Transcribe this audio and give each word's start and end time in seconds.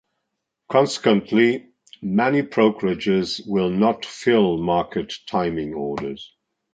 Consequently, 0.67 1.69
many 2.01 2.41
brokerages 2.41 3.39
will 3.45 3.69
not 3.69 4.03
fill 4.03 4.57
market-timing 4.57 5.75
orders. 5.75 6.33